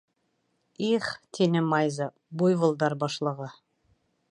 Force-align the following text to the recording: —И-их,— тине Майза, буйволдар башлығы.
—И-их,— 0.85 1.05
тине 1.35 1.61
Майза, 1.69 2.09
буйволдар 2.41 2.99
башлығы. 3.07 3.53